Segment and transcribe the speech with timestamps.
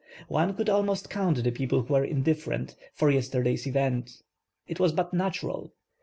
[0.29, 4.23] One could almost count the people who were indifferent, for yesterday's events.
[4.67, 5.73] It was but natural.